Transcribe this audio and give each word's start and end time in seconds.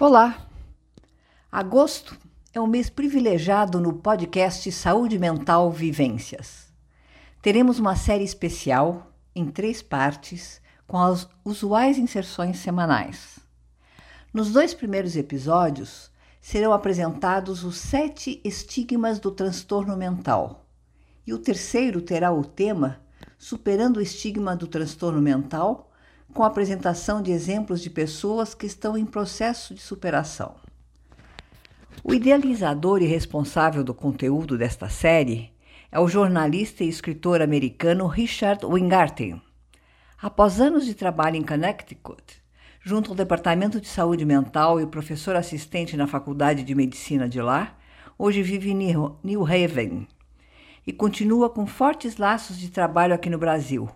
Olá! 0.00 0.48
Agosto 1.52 2.16
é 2.54 2.58
um 2.58 2.66
mês 2.66 2.88
privilegiado 2.88 3.78
no 3.78 3.92
podcast 3.92 4.72
Saúde 4.72 5.18
Mental 5.18 5.70
Vivências. 5.70 6.72
Teremos 7.42 7.78
uma 7.78 7.94
série 7.94 8.24
especial 8.24 9.12
em 9.34 9.50
três 9.50 9.82
partes 9.82 10.58
com 10.86 10.96
as 10.96 11.28
usuais 11.44 11.98
inserções 11.98 12.60
semanais. 12.60 13.40
Nos 14.32 14.50
dois 14.50 14.72
primeiros 14.72 15.16
episódios 15.16 16.10
serão 16.40 16.72
apresentados 16.72 17.62
os 17.62 17.76
sete 17.76 18.40
estigmas 18.42 19.18
do 19.18 19.30
transtorno 19.30 19.98
mental, 19.98 20.64
e 21.26 21.34
o 21.34 21.38
terceiro 21.38 22.00
terá 22.00 22.32
o 22.32 22.42
tema 22.42 23.02
Superando 23.36 23.98
o 23.98 24.00
estigma 24.00 24.56
do 24.56 24.66
transtorno 24.66 25.20
mental 25.20 25.89
com 26.32 26.42
a 26.42 26.46
apresentação 26.46 27.20
de 27.20 27.32
exemplos 27.32 27.80
de 27.80 27.90
pessoas 27.90 28.54
que 28.54 28.66
estão 28.66 28.96
em 28.96 29.04
processo 29.04 29.74
de 29.74 29.80
superação. 29.80 30.54
O 32.02 32.14
idealizador 32.14 33.02
e 33.02 33.06
responsável 33.06 33.84
do 33.84 33.92
conteúdo 33.92 34.56
desta 34.56 34.88
série 34.88 35.52
é 35.92 35.98
o 35.98 36.08
jornalista 36.08 36.84
e 36.84 36.88
escritor 36.88 37.42
americano 37.42 38.06
Richard 38.06 38.64
Wingarten. 38.64 39.42
Após 40.22 40.60
anos 40.60 40.86
de 40.86 40.94
trabalho 40.94 41.36
em 41.36 41.42
Connecticut, 41.42 42.40
junto 42.80 43.10
ao 43.10 43.16
Departamento 43.16 43.80
de 43.80 43.88
Saúde 43.88 44.24
Mental 44.24 44.80
e 44.80 44.86
professor 44.86 45.34
assistente 45.36 45.96
na 45.96 46.06
Faculdade 46.06 46.62
de 46.62 46.74
Medicina 46.74 47.28
de 47.28 47.40
lá, 47.42 47.76
hoje 48.16 48.42
vive 48.42 48.70
em 48.70 48.94
New 49.22 49.44
Haven 49.44 50.06
e 50.86 50.92
continua 50.92 51.50
com 51.50 51.66
fortes 51.66 52.16
laços 52.16 52.58
de 52.58 52.70
trabalho 52.70 53.14
aqui 53.14 53.28
no 53.28 53.38
Brasil 53.38 53.90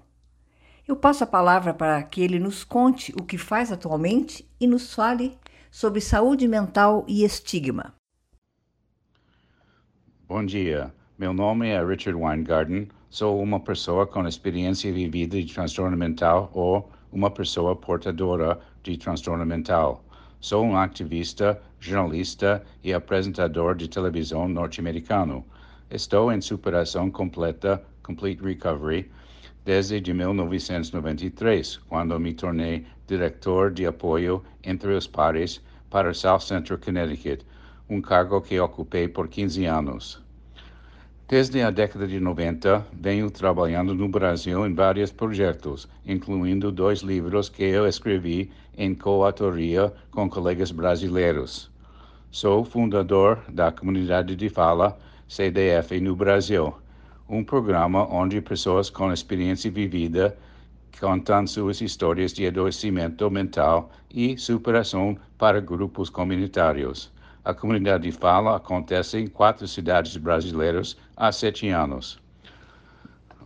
eu 0.86 0.94
passo 0.94 1.24
a 1.24 1.26
palavra 1.26 1.72
para 1.72 2.02
que 2.02 2.22
ele 2.22 2.38
nos 2.38 2.62
conte 2.62 3.12
o 3.18 3.24
que 3.24 3.38
faz 3.38 3.72
atualmente 3.72 4.46
e 4.60 4.66
nos 4.66 4.94
fale 4.94 5.36
sobre 5.70 6.00
saúde 6.00 6.46
mental 6.46 7.04
e 7.08 7.24
estigma. 7.24 7.94
Bom 10.28 10.44
dia, 10.44 10.92
meu 11.18 11.32
nome 11.32 11.68
é 11.68 11.84
Richard 11.84 12.20
Weingarten, 12.20 12.88
sou 13.08 13.42
uma 13.42 13.60
pessoa 13.60 14.06
com 14.06 14.26
experiência 14.26 14.92
vivida 14.92 15.40
de 15.42 15.52
transtorno 15.52 15.96
mental 15.96 16.50
ou 16.52 16.90
uma 17.10 17.30
pessoa 17.30 17.74
portadora 17.74 18.58
de 18.82 18.96
transtorno 18.98 19.46
mental. 19.46 20.04
Sou 20.40 20.64
um 20.64 20.76
ativista, 20.76 21.60
jornalista 21.80 22.62
e 22.82 22.92
apresentador 22.92 23.74
de 23.74 23.88
televisão 23.88 24.46
norte-americano. 24.46 25.44
Estou 25.90 26.30
em 26.30 26.40
superação 26.40 27.10
completa, 27.10 27.82
Complete 28.02 28.42
Recovery, 28.42 29.10
desde 29.64 30.00
de 30.00 30.12
1993, 30.12 31.78
quando 31.88 32.20
me 32.20 32.34
tornei 32.34 32.84
diretor 33.06 33.70
de 33.70 33.86
apoio 33.86 34.42
entre 34.62 34.92
os 34.92 35.06
pares 35.06 35.62
para 35.88 36.12
South 36.12 36.40
Central 36.40 36.78
Connecticut, 36.78 37.44
um 37.88 38.00
cargo 38.00 38.40
que 38.42 38.60
ocupei 38.60 39.08
por 39.08 39.28
15 39.28 39.64
anos. 39.64 40.22
Desde 41.26 41.62
a 41.62 41.70
década 41.70 42.06
de 42.06 42.20
90, 42.20 42.86
venho 42.92 43.30
trabalhando 43.30 43.94
no 43.94 44.06
Brasil 44.08 44.66
em 44.66 44.74
vários 44.74 45.10
projetos, 45.10 45.88
incluindo 46.04 46.70
dois 46.70 47.00
livros 47.00 47.48
que 47.48 47.62
eu 47.62 47.86
escrevi 47.86 48.50
em 48.76 48.94
coautoria 48.94 49.90
com 50.10 50.28
colegas 50.28 50.70
brasileiros. 50.70 51.70
Sou 52.30 52.64
fundador 52.64 53.42
da 53.48 53.72
comunidade 53.72 54.36
de 54.36 54.48
fala 54.50 54.98
CDF 55.26 55.98
no 56.00 56.14
Brasil 56.14 56.74
um 57.28 57.42
programa 57.42 58.06
onde 58.10 58.40
pessoas 58.40 58.90
com 58.90 59.12
experiência 59.12 59.70
vivida 59.70 60.36
contam 61.00 61.46
suas 61.46 61.80
histórias 61.80 62.32
de 62.32 62.46
adoecimento 62.46 63.30
mental 63.30 63.90
e 64.10 64.38
superação 64.38 65.16
para 65.38 65.60
grupos 65.60 66.08
comunitários. 66.08 67.12
A 67.44 67.52
comunidade 67.52 68.10
Fala 68.12 68.56
acontece 68.56 69.18
em 69.18 69.26
quatro 69.26 69.66
cidades 69.66 70.16
brasileiras 70.16 70.96
há 71.16 71.32
sete 71.32 71.68
anos. 71.68 72.18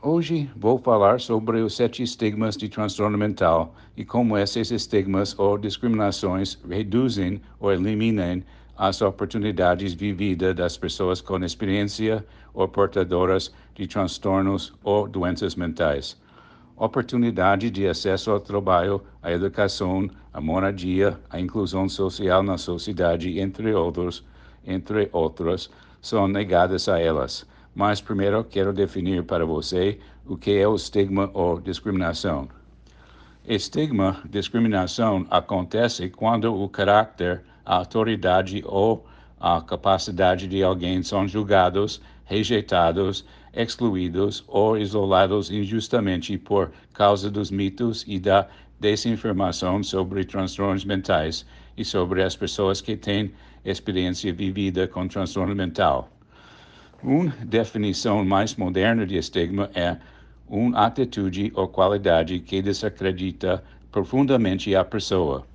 Hoje 0.00 0.48
vou 0.56 0.78
falar 0.78 1.20
sobre 1.20 1.60
os 1.60 1.74
sete 1.74 2.02
estigmas 2.02 2.56
de 2.56 2.68
transtorno 2.68 3.18
mental 3.18 3.74
e 3.96 4.04
como 4.04 4.38
esses 4.38 4.70
estigmas 4.70 5.36
ou 5.38 5.58
discriminações 5.58 6.56
reduzem 6.68 7.40
ou 7.58 7.72
eliminam 7.72 8.42
as 8.78 9.02
oportunidades 9.02 9.92
vividas 9.92 10.54
das 10.54 10.78
pessoas 10.78 11.20
com 11.20 11.44
experiência 11.44 12.24
ou 12.54 12.68
portadoras 12.68 13.52
de 13.74 13.88
transtornos 13.88 14.72
ou 14.84 15.08
doenças 15.08 15.56
mentais. 15.56 16.16
Oportunidade 16.76 17.70
de 17.70 17.88
acesso 17.88 18.30
ao 18.30 18.38
trabalho, 18.38 19.02
à 19.20 19.32
educação, 19.32 20.08
à 20.32 20.40
moradia, 20.40 21.18
à 21.28 21.40
inclusão 21.40 21.88
social 21.88 22.40
na 22.40 22.56
sociedade, 22.56 23.40
entre 23.40 23.74
outros, 23.74 24.24
entre 24.64 25.08
outras, 25.12 25.68
são 26.00 26.28
negadas 26.28 26.88
a 26.88 27.00
elas. 27.00 27.44
Mas 27.74 28.00
primeiro 28.00 28.44
quero 28.44 28.72
definir 28.72 29.24
para 29.24 29.44
você 29.44 29.98
o 30.24 30.36
que 30.36 30.56
é 30.56 30.68
o 30.68 30.76
estigma 30.76 31.28
ou 31.34 31.60
discriminação. 31.60 32.48
Estigma, 33.44 34.18
discriminação, 34.28 35.26
acontece 35.30 36.08
quando 36.10 36.54
o 36.54 36.68
caráter 36.68 37.42
a 37.68 37.76
autoridade 37.76 38.62
ou 38.64 39.06
a 39.38 39.60
capacidade 39.60 40.48
de 40.48 40.62
alguém 40.62 41.02
são 41.02 41.28
julgados, 41.28 42.00
rejeitados, 42.24 43.26
excluídos 43.52 44.42
ou 44.48 44.78
isolados 44.78 45.50
injustamente 45.50 46.38
por 46.38 46.72
causa 46.94 47.30
dos 47.30 47.50
mitos 47.50 48.06
e 48.08 48.18
da 48.18 48.48
desinformação 48.80 49.82
sobre 49.82 50.24
transtornos 50.24 50.84
mentais 50.84 51.44
e 51.76 51.84
sobre 51.84 52.22
as 52.22 52.34
pessoas 52.34 52.80
que 52.80 52.96
têm 52.96 53.32
experiência 53.62 54.32
vivida 54.32 54.88
com 54.88 55.06
transtorno 55.06 55.54
mental. 55.54 56.08
Uma 57.02 57.32
definição 57.44 58.24
mais 58.24 58.56
moderna 58.56 59.06
de 59.06 59.16
estigma 59.16 59.70
é 59.74 59.98
uma 60.48 60.86
atitude 60.86 61.52
ou 61.54 61.68
qualidade 61.68 62.40
que 62.40 62.62
desacredita 62.62 63.62
profundamente 63.92 64.74
a 64.74 64.82
pessoa. 64.84 65.46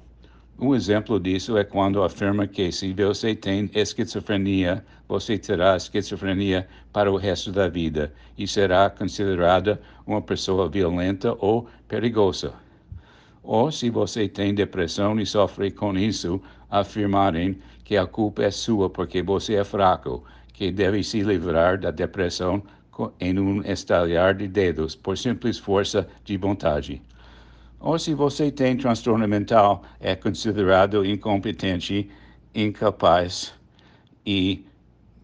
Um 0.60 0.76
exemplo 0.76 1.20
disso 1.20 1.58
é 1.58 1.64
quando 1.64 2.04
afirma 2.04 2.46
que 2.46 2.72
se 2.72 2.94
você 2.94 3.36
tem 3.36 3.70
esquizofrenia, 3.74 4.86
você 5.08 5.38
terá 5.38 5.76
esquizofrenia 5.76 6.68
para 6.92 7.12
o 7.12 7.18
resto 7.18 7.52
da 7.52 7.68
vida 7.68 8.14
e 8.38 8.48
será 8.48 8.90
considerada 8.90 9.82
uma 10.06 10.22
pessoa 10.22 10.70
violenta 10.70 11.36
ou 11.40 11.68
perigosa. 11.88 12.54
Ou 13.42 13.72
se 13.72 13.90
você 13.90 14.30
tem 14.30 14.54
depressão 14.54 15.20
e 15.20 15.26
sofre 15.26 15.72
com 15.72 15.98
isso, 15.98 16.40
afirmarem 16.70 17.58
que 17.84 17.98
a 17.98 18.06
culpa 18.06 18.44
é 18.44 18.52
sua 18.52 18.90
porque 18.90 19.24
você 19.24 19.56
é 19.56 19.64
fraco, 19.64 20.24
que 20.54 20.72
deve 20.72 21.04
se 21.04 21.22
livrar 21.22 21.80
da 21.80 21.90
depressão 21.90 22.62
em 23.20 23.40
um 23.40 23.62
estalar 23.64 24.36
de 24.36 24.48
dedos 24.48 24.96
por 24.96 25.18
simples 25.18 25.58
força 25.58 26.08
de 26.24 26.38
vontade. 26.38 27.02
Ou 27.84 28.00
se 28.00 28.14
você 28.14 28.50
tem 28.50 28.78
transtorno 28.78 29.28
mental, 29.28 29.84
é 30.00 30.16
considerado 30.16 31.06
incompetente, 31.06 32.10
incapaz 32.56 33.54
e 34.26 34.66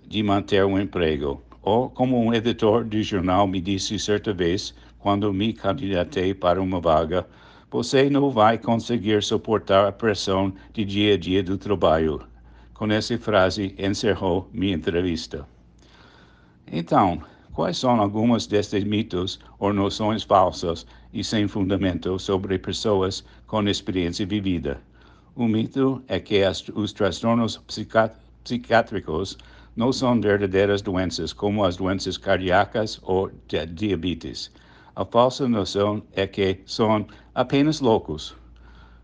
de 0.06 0.22
manter 0.22 0.66
um 0.66 0.78
emprego. 0.78 1.42
Ou 1.62 1.90
como 1.90 2.20
um 2.20 2.34
editor 2.34 2.84
de 2.84 3.02
jornal 3.02 3.48
me 3.48 3.62
disse 3.62 3.98
certa 3.98 4.34
vez, 4.34 4.76
quando 4.98 5.32
me 5.32 5.54
candidatei 5.54 6.34
para 6.34 6.62
uma 6.62 6.82
vaga, 6.82 7.26
você 7.72 8.10
não 8.10 8.30
vai 8.30 8.58
conseguir 8.58 9.24
suportar 9.24 9.88
a 9.88 9.92
pressão 9.94 10.54
de 10.74 10.84
dia 10.84 11.14
a 11.14 11.18
dia 11.18 11.42
do 11.42 11.58
trabalho. 11.58 12.22
Com 12.74 12.92
essa 12.92 13.18
frase, 13.18 13.74
encerrou 13.80 14.50
minha 14.52 14.76
entrevista. 14.76 15.48
Então, 16.70 17.22
Quais 17.60 17.78
são 17.78 18.00
algumas 18.00 18.48
destes 18.48 18.86
mitos 18.86 19.38
ou 19.60 19.74
noções 19.74 20.24
falsas 20.24 20.88
e 21.12 21.22
sem 21.22 21.46
fundamento 21.46 22.18
sobre 22.18 22.58
pessoas 22.58 23.22
com 23.48 23.62
experiência 23.68 24.26
vivida? 24.26 24.80
O 25.36 25.46
mito 25.46 26.02
é 26.08 26.22
que 26.22 26.42
as, 26.42 26.66
os 26.70 26.94
transtornos 26.94 27.58
psiquiátricos 28.46 29.38
não 29.76 29.92
são 29.92 30.22
verdadeiras 30.22 30.82
doenças, 30.82 31.34
como 31.34 31.66
as 31.66 31.76
doenças 31.76 32.18
cardíacas 32.18 32.98
ou 33.04 33.30
diabetes. 33.46 34.50
A 34.96 35.04
falsa 35.04 35.46
noção 35.46 36.02
é 36.14 36.26
que 36.26 36.62
são 36.66 37.06
apenas 37.36 37.82
loucos, 37.82 38.38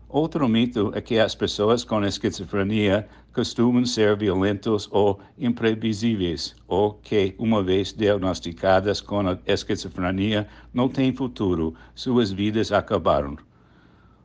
Outro 0.08 0.48
mito 0.48 0.92
é 0.94 1.00
que 1.00 1.18
as 1.18 1.34
pessoas 1.34 1.82
com 1.82 2.04
esquizofrenia 2.04 3.08
costumam 3.36 3.84
ser 3.84 4.16
violentos 4.16 4.88
ou 4.90 5.20
imprevisíveis, 5.38 6.56
ou 6.66 6.94
que, 6.94 7.34
uma 7.38 7.62
vez 7.62 7.92
diagnosticadas 7.92 9.02
com 9.02 9.28
a 9.28 9.38
esquizofrenia, 9.46 10.48
não 10.72 10.88
têm 10.88 11.14
futuro, 11.14 11.74
suas 11.94 12.32
vidas 12.32 12.72
acabaram. 12.72 13.36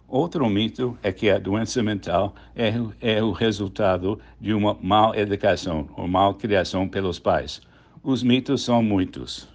Outro 0.07 0.49
mito 0.49 0.97
é 1.03 1.11
que 1.11 1.29
a 1.29 1.37
doença 1.37 1.83
mental 1.83 2.33
é, 2.55 2.71
é 3.01 3.21
o 3.21 3.33
resultado 3.33 4.17
de 4.39 4.53
uma 4.53 4.77
mal 4.81 5.13
educação 5.13 5.89
ou 5.97 6.07
mal 6.07 6.35
criação 6.35 6.87
pelos 6.87 7.19
pais. 7.19 7.61
Os 8.01 8.23
mitos 8.23 8.63
são 8.63 8.81
muitos. 8.81 9.45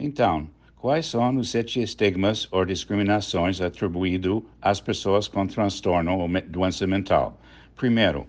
Então, 0.00 0.48
Quais 0.82 1.06
são 1.06 1.36
os 1.36 1.50
sete 1.50 1.80
estigmas 1.80 2.48
ou 2.50 2.64
discriminações 2.64 3.60
atribuídos 3.60 4.42
às 4.60 4.80
pessoas 4.80 5.28
com 5.28 5.46
transtorno 5.46 6.18
ou 6.18 6.28
doença 6.48 6.88
mental? 6.88 7.40
Primeiro, 7.76 8.26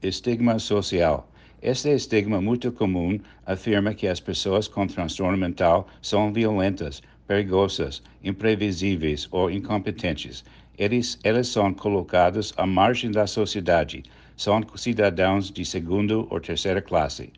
estigma 0.00 0.60
social. 0.60 1.28
Este 1.60 1.88
estigma 1.88 2.40
muito 2.40 2.70
comum 2.70 3.18
afirma 3.44 3.92
que 3.92 4.06
as 4.06 4.20
pessoas 4.20 4.68
com 4.68 4.86
transtorno 4.86 5.36
mental 5.36 5.88
são 6.00 6.32
violentas, 6.32 7.02
perigosas, 7.26 8.04
imprevisíveis 8.22 9.26
ou 9.32 9.50
incompetentes. 9.50 10.44
Eles, 10.78 11.18
eles 11.24 11.48
são 11.48 11.74
colocados 11.74 12.54
à 12.56 12.64
margem 12.64 13.10
da 13.10 13.26
sociedade, 13.26 14.04
são 14.36 14.64
cidadãos 14.76 15.50
de 15.50 15.64
segunda 15.64 16.18
ou 16.18 16.38
terceira 16.38 16.80
classe. 16.80 17.32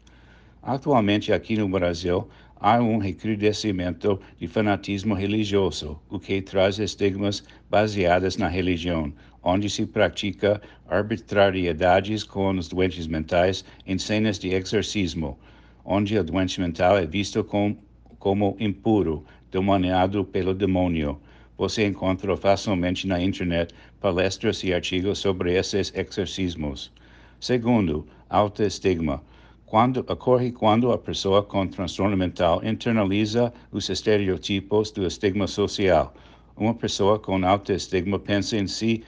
Atualmente, 0.63 1.33
aqui 1.33 1.57
no 1.57 1.67
Brasil, 1.69 2.29
há 2.61 2.81
um 2.81 2.99
recrudescimento 2.99 4.21
de 4.39 4.49
fanatismo 4.49 5.15
religioso, 5.15 6.01
o 6.09 6.19
que 6.19 6.43
traz 6.43 6.79
estigmas 6.79 7.45
baseados 7.71 8.37
na 8.37 8.49
religião, 8.49 9.13
onde 9.43 9.71
se 9.71 9.87
pratica 9.87 10.61
arbitrariedades 10.89 12.25
com 12.25 12.51
os 12.51 12.69
doentes 12.69 13.07
mentais 13.07 13.65
em 13.87 13.99
cenas 13.99 14.39
de 14.39 14.49
exorcismo, 14.49 15.39
onde 15.85 16.19
o 16.19 16.25
doente 16.25 16.61
mental 16.61 16.99
é 16.99 17.07
visto 17.07 17.45
com, 17.45 17.77
como 18.19 18.57
impuro, 18.59 19.25
demoniado 19.51 20.25
pelo 20.25 20.53
demônio. 20.53 21.19
Você 21.57 21.87
encontra 21.87 22.37
facilmente 22.37 23.07
na 23.07 23.21
internet 23.23 23.75
palestras 24.01 24.63
e 24.63 24.73
artigos 24.73 25.19
sobre 25.19 25.55
esses 25.55 25.93
exorcismos. 25.95 26.93
Segundo, 27.41 28.07
autoestigma 28.29 29.23
quando, 29.69 29.99
ocorre 30.09 30.51
quando 30.51 30.91
a 30.93 30.99
pessoa 30.99 31.43
com 31.43 31.67
transtorno 31.67 32.17
mental 32.17 32.65
internaliza 32.65 33.53
os 33.71 33.89
estereotipos 33.91 34.91
do 34.91 35.07
estigma 35.07 35.47
social. 35.47 36.15
Uma 36.57 36.75
pessoa 36.75 37.19
com 37.19 37.45
autoestigma 37.45 38.19
pensa 38.19 38.57
em 38.57 38.67
si, 38.67 39.05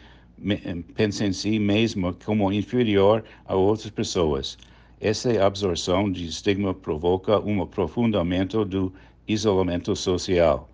pensa 0.95 1.25
em 1.25 1.33
si 1.33 1.59
mesma 1.59 2.13
como 2.13 2.53
inferior 2.53 3.25
a 3.47 3.55
outras 3.55 3.91
pessoas. 3.91 4.59
Essa 5.01 5.45
absorção 5.45 6.13
de 6.13 6.27
estigma 6.27 6.75
provoca 6.75 7.41
um 7.41 7.63
aprofundamento 7.63 8.63
do 8.63 8.93
isolamento 9.27 9.97
social. 9.97 10.69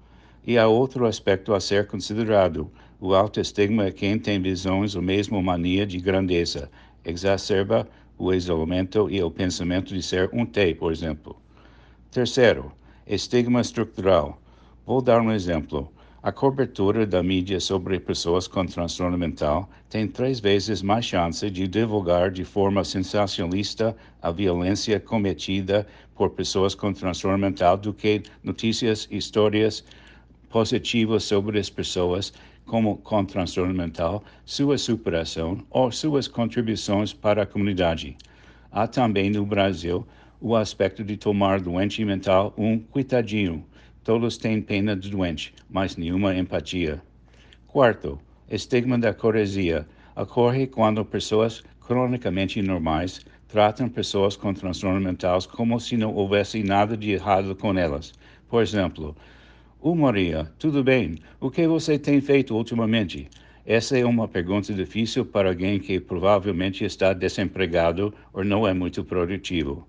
E 0.44 0.58
há 0.58 0.66
outro 0.66 1.06
aspecto 1.06 1.54
a 1.54 1.60
ser 1.60 1.86
considerado. 1.86 2.68
O 3.00 3.14
autoestigma 3.14 3.86
é 3.86 3.92
quem 3.92 4.18
tem 4.18 4.40
visões 4.42 4.96
ou 4.96 5.02
mesmo 5.02 5.40
mania 5.40 5.86
de 5.86 5.98
grandeza, 5.98 6.68
exacerba 7.04 7.88
o 8.18 8.32
isolamento 8.32 9.10
e 9.10 9.22
o 9.22 9.30
pensamento 9.30 9.94
de 9.94 10.02
ser 10.02 10.30
um 10.32 10.46
T, 10.46 10.74
por 10.74 10.92
exemplo. 10.92 11.36
Terceiro, 12.10 12.72
estigma 13.06 13.60
estrutural. 13.60 14.40
Vou 14.86 15.02
dar 15.02 15.20
um 15.20 15.32
exemplo. 15.32 15.90
A 16.22 16.32
cobertura 16.32 17.06
da 17.06 17.22
mídia 17.22 17.60
sobre 17.60 18.00
pessoas 18.00 18.48
com 18.48 18.66
transtorno 18.66 19.16
mental 19.16 19.70
tem 19.88 20.08
três 20.08 20.40
vezes 20.40 20.82
mais 20.82 21.04
chance 21.04 21.48
de 21.48 21.68
divulgar 21.68 22.32
de 22.32 22.44
forma 22.44 22.82
sensacionalista 22.82 23.96
a 24.20 24.32
violência 24.32 24.98
cometida 24.98 25.86
por 26.16 26.30
pessoas 26.30 26.74
com 26.74 26.92
transtorno 26.92 27.38
mental 27.38 27.76
do 27.76 27.94
que 27.94 28.22
notícias, 28.42 29.06
histórias 29.08 29.84
positivas 30.48 31.22
sobre 31.22 31.60
as 31.60 31.70
pessoas 31.70 32.32
como 32.66 32.96
com 32.98 33.24
transtorno 33.24 33.72
mental, 33.72 34.22
sua 34.44 34.76
superação 34.76 35.64
ou 35.70 35.90
suas 35.90 36.28
contribuições 36.28 37.12
para 37.12 37.44
a 37.44 37.46
comunidade. 37.46 38.16
Há 38.70 38.86
também 38.86 39.30
no 39.30 39.46
Brasil 39.46 40.06
o 40.40 40.54
aspecto 40.54 41.02
de 41.02 41.16
tomar 41.16 41.60
doente 41.60 42.04
mental 42.04 42.52
um 42.58 42.78
coitadinho. 42.78 43.64
Todos 44.04 44.36
têm 44.36 44.60
pena 44.60 44.94
do 44.94 45.08
doente, 45.08 45.54
mas 45.70 45.96
nenhuma 45.96 46.36
empatia. 46.36 47.00
Quarto, 47.66 48.20
estigma 48.50 48.98
da 48.98 49.14
coresia. 49.14 49.86
Ocorre 50.14 50.66
quando 50.66 51.04
pessoas 51.04 51.64
cronicamente 51.80 52.60
normais 52.60 53.24
tratam 53.48 53.88
pessoas 53.88 54.36
com 54.36 54.52
transtorno 54.52 55.00
mentais 55.00 55.46
como 55.46 55.78
se 55.80 55.96
não 55.96 56.14
houvesse 56.14 56.62
nada 56.62 56.96
de 56.96 57.12
errado 57.12 57.54
com 57.54 57.76
elas. 57.78 58.12
Por 58.48 58.62
exemplo, 58.62 59.16
Ô 59.88 59.94
Maria, 59.94 60.50
tudo 60.58 60.82
bem? 60.82 61.14
O 61.40 61.48
que 61.48 61.64
você 61.64 61.96
tem 61.96 62.20
feito 62.20 62.56
ultimamente? 62.56 63.28
Essa 63.64 63.96
é 63.96 64.04
uma 64.04 64.26
pergunta 64.26 64.74
difícil 64.74 65.24
para 65.24 65.50
alguém 65.50 65.78
que 65.78 66.00
provavelmente 66.00 66.84
está 66.84 67.12
desempregado 67.12 68.12
ou 68.32 68.44
não 68.44 68.66
é 68.66 68.74
muito 68.74 69.04
produtivo. 69.04 69.86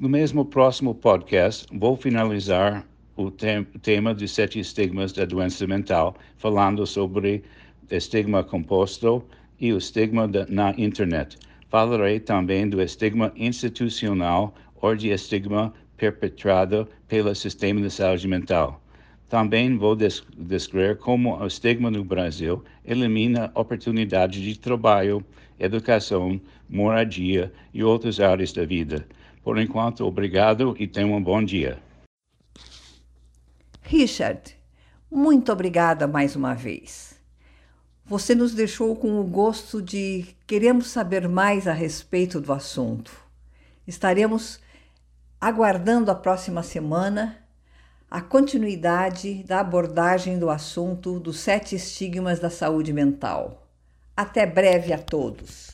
No 0.00 0.08
mesmo 0.08 0.42
próximo 0.46 0.94
podcast, 0.94 1.66
vou 1.70 1.98
finalizar 1.98 2.82
o 3.14 3.30
te 3.30 3.62
tema 3.82 4.14
de 4.14 4.26
sete 4.26 4.58
estigmas 4.58 5.12
da 5.12 5.26
doença 5.26 5.66
mental, 5.66 6.16
falando 6.38 6.86
sobre 6.86 7.44
estigma 7.90 8.42
composto 8.42 9.22
e 9.60 9.70
o 9.70 9.76
estigma 9.76 10.26
da, 10.26 10.46
na 10.46 10.70
internet. 10.78 11.36
Falarei 11.68 12.20
também 12.20 12.66
do 12.66 12.80
estigma 12.80 13.34
institucional 13.36 14.54
ou 14.80 14.96
de 14.96 15.10
estigma 15.10 15.74
perpetrado 15.98 16.88
pelo 17.06 17.34
sistema 17.34 17.82
de 17.82 17.90
saúde 17.90 18.26
mental. 18.26 18.80
Também 19.34 19.76
vou 19.76 19.96
descrever 19.96 20.96
como 20.98 21.36
o 21.36 21.44
estigma 21.44 21.90
no 21.90 22.04
Brasil 22.04 22.62
elimina 22.84 23.50
oportunidades 23.52 24.40
de 24.40 24.56
trabalho, 24.56 25.26
educação, 25.58 26.40
moradia 26.68 27.52
e 27.72 27.82
outras 27.82 28.20
áreas 28.20 28.52
da 28.52 28.64
vida. 28.64 29.04
Por 29.42 29.58
enquanto, 29.58 30.06
obrigado 30.06 30.76
e 30.78 30.86
tenha 30.86 31.08
um 31.08 31.20
bom 31.20 31.42
dia. 31.42 31.82
Richard, 33.82 34.56
muito 35.10 35.50
obrigada 35.50 36.06
mais 36.06 36.36
uma 36.36 36.54
vez. 36.54 37.20
Você 38.06 38.36
nos 38.36 38.54
deixou 38.54 38.94
com 38.94 39.18
o 39.20 39.24
gosto 39.24 39.82
de 39.82 40.26
queremos 40.46 40.86
saber 40.86 41.28
mais 41.28 41.66
a 41.66 41.72
respeito 41.72 42.40
do 42.40 42.52
assunto. 42.52 43.10
Estaremos 43.84 44.60
aguardando 45.40 46.12
a 46.12 46.14
próxima 46.14 46.62
semana 46.62 47.43
a 48.14 48.20
continuidade 48.20 49.42
da 49.42 49.58
abordagem 49.58 50.38
do 50.38 50.48
assunto 50.48 51.18
dos 51.18 51.40
sete 51.40 51.74
estigmas 51.74 52.38
da 52.38 52.48
saúde 52.48 52.92
mental. 52.92 53.66
Até 54.16 54.46
breve 54.46 54.92
a 54.92 54.98
todos! 54.98 55.73